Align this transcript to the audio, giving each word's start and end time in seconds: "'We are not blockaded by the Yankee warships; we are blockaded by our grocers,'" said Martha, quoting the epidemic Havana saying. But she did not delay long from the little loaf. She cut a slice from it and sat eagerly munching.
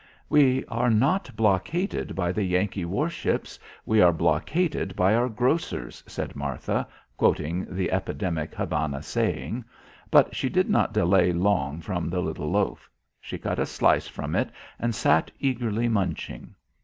"'We 0.29 0.65
are 0.65 0.89
not 0.89 1.29
blockaded 1.35 2.15
by 2.15 2.31
the 2.31 2.41
Yankee 2.41 2.85
warships; 2.85 3.59
we 3.85 4.01
are 4.01 4.11
blockaded 4.11 4.95
by 4.95 5.13
our 5.13 5.29
grocers,'" 5.29 6.03
said 6.07 6.35
Martha, 6.35 6.87
quoting 7.17 7.67
the 7.69 7.91
epidemic 7.91 8.55
Havana 8.55 9.03
saying. 9.03 9.63
But 10.09 10.35
she 10.35 10.49
did 10.49 10.71
not 10.71 10.91
delay 10.91 11.31
long 11.31 11.81
from 11.81 12.09
the 12.09 12.19
little 12.19 12.49
loaf. 12.49 12.89
She 13.19 13.37
cut 13.37 13.59
a 13.59 13.65
slice 13.67 14.07
from 14.07 14.35
it 14.35 14.49
and 14.79 14.95
sat 14.95 15.29
eagerly 15.39 15.87
munching. 15.87 16.55